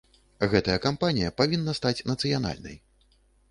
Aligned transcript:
Гэтая 0.53 0.77
кампанія 0.85 1.35
павінна 1.43 1.77
стаць 1.81 2.05
нацыянальнай. 2.11 2.75